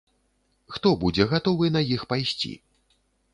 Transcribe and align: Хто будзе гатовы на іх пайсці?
Хто 0.77 0.91
будзе 1.03 1.27
гатовы 1.33 1.69
на 1.75 1.81
іх 1.97 2.07
пайсці? 2.15 2.53